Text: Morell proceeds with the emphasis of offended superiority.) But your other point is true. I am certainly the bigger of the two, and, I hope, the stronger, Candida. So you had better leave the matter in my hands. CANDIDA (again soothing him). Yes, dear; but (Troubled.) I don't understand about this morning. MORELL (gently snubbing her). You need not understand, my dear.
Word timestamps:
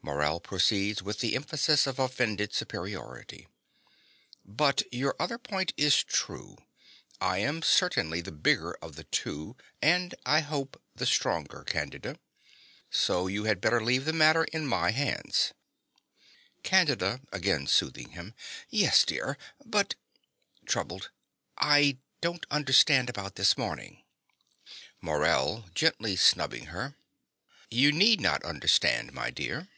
Morell 0.00 0.40
proceeds 0.40 1.02
with 1.02 1.18
the 1.20 1.34
emphasis 1.36 1.86
of 1.86 1.98
offended 1.98 2.54
superiority.) 2.54 3.46
But 4.42 4.82
your 4.90 5.14
other 5.20 5.36
point 5.36 5.74
is 5.76 6.02
true. 6.02 6.56
I 7.20 7.38
am 7.38 7.60
certainly 7.60 8.22
the 8.22 8.32
bigger 8.32 8.72
of 8.80 8.96
the 8.96 9.04
two, 9.04 9.54
and, 9.82 10.14
I 10.24 10.40
hope, 10.40 10.80
the 10.94 11.04
stronger, 11.04 11.62
Candida. 11.62 12.18
So 12.90 13.26
you 13.26 13.44
had 13.44 13.60
better 13.60 13.84
leave 13.84 14.06
the 14.06 14.14
matter 14.14 14.44
in 14.44 14.66
my 14.66 14.92
hands. 14.92 15.52
CANDIDA 16.62 17.20
(again 17.30 17.66
soothing 17.66 18.12
him). 18.12 18.32
Yes, 18.70 19.04
dear; 19.04 19.36
but 19.62 19.94
(Troubled.) 20.64 21.10
I 21.58 21.98
don't 22.22 22.46
understand 22.50 23.10
about 23.10 23.34
this 23.34 23.58
morning. 23.58 24.02
MORELL 25.02 25.66
(gently 25.74 26.16
snubbing 26.16 26.66
her). 26.66 26.94
You 27.70 27.92
need 27.92 28.22
not 28.22 28.42
understand, 28.42 29.12
my 29.12 29.30
dear. 29.30 29.68